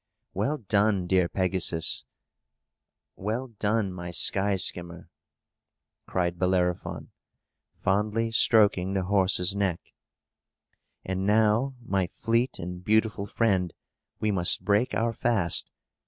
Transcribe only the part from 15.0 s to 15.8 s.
fast.